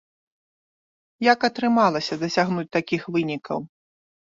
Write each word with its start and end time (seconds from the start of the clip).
Як 1.31 1.39
атрымалася 1.49 2.13
дасягнуць 2.25 2.67
такіх 2.81 3.01
вынікаў? 3.17 3.57